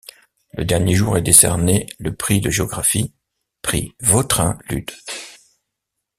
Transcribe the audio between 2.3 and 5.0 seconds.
de géographie, prix Vautrin Lud.